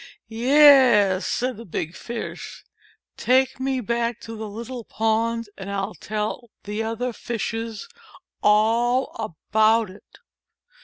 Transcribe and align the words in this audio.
"Yes!" 0.29 1.27
said 1.27 1.57
the 1.57 1.63
big 1.65 1.95
Fish, 1.95 2.63
"take 3.17 3.59
me 3.59 3.81
back 3.81 4.19
to 4.21 4.35
the 4.35 4.49
little 4.49 4.83
pond 4.83 5.47
and 5.59 5.69
I 5.69 5.75
'11 5.77 5.93
tell 5.99 6.49
the 6.63 6.81
other 6.81 7.13
Fishes 7.13 7.87
all 8.41 9.15
about 9.19 9.91
it." 9.91 10.17